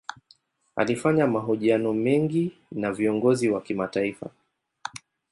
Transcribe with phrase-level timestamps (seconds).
[0.75, 4.29] Alifanya mahojiano mengi na viongozi wa kimataifa.